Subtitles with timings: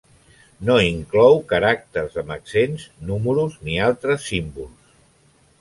[0.69, 4.95] No inclou caràcters amb accents, números ni altres símbols.